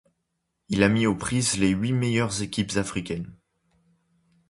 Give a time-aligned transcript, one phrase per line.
[0.69, 3.31] Il a mis aux prises les huit meilleures équipes africaines.